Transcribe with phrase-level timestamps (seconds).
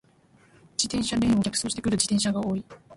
[0.79, 2.65] 自転車レーンを逆走してくる自転車が多い。